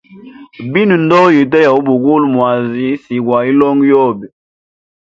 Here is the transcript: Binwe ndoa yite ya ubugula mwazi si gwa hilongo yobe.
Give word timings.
Binwe 0.71 0.95
ndoa 1.03 1.29
yite 1.35 1.57
ya 1.65 1.71
ubugula 1.79 2.25
mwazi 2.33 2.85
si 3.03 3.15
gwa 3.25 3.39
hilongo 3.45 3.83
yobe. 3.93 4.27